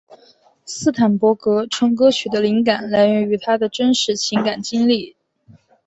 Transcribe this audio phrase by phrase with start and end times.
[0.65, 5.15] 斯坦伯格称歌曲的灵感来源于他的真实情感经历。